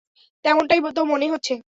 তেমনটাই 0.45 0.79
তো 0.95 1.01
মনে 1.05 1.25
হচ্ছে। 1.29 1.53